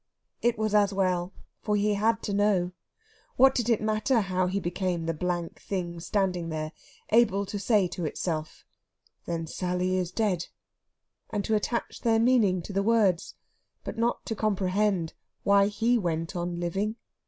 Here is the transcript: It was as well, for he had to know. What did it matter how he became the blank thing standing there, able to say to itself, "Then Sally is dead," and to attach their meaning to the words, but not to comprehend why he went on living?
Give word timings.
It 0.41 0.57
was 0.57 0.73
as 0.73 0.91
well, 0.91 1.31
for 1.61 1.75
he 1.75 1.93
had 1.93 2.23
to 2.23 2.33
know. 2.33 2.71
What 3.37 3.53
did 3.53 3.69
it 3.69 3.83
matter 3.83 4.21
how 4.21 4.47
he 4.47 4.59
became 4.59 5.05
the 5.05 5.13
blank 5.13 5.61
thing 5.61 5.99
standing 5.99 6.49
there, 6.49 6.71
able 7.11 7.45
to 7.45 7.59
say 7.59 7.87
to 7.89 8.05
itself, 8.05 8.65
"Then 9.27 9.45
Sally 9.45 9.97
is 9.97 10.11
dead," 10.11 10.47
and 11.29 11.45
to 11.45 11.53
attach 11.53 12.01
their 12.01 12.17
meaning 12.17 12.63
to 12.63 12.73
the 12.73 12.81
words, 12.81 13.35
but 13.83 13.95
not 13.95 14.25
to 14.25 14.33
comprehend 14.35 15.13
why 15.43 15.67
he 15.67 15.99
went 15.99 16.35
on 16.35 16.59
living? 16.59 16.95